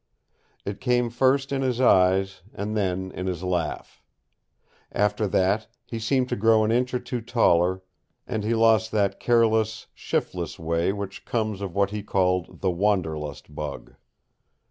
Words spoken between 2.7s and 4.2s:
then in his laugh.